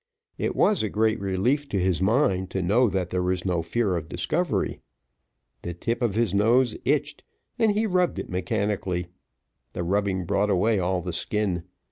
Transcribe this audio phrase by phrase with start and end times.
[0.39, 3.95] It was a great relief to his mind to know that there was no fear
[3.95, 4.79] of discovery.
[5.61, 7.23] The tip of his nose itched,
[7.59, 9.09] and he rubbed it mechanically;
[9.73, 11.65] the rubbing brought away all the skin.